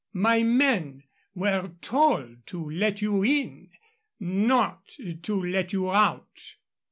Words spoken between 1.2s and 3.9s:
were told to let you in